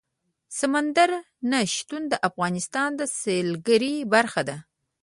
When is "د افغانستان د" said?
2.09-3.01